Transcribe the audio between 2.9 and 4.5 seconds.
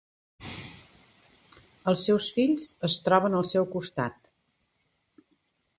es troben al seu costat.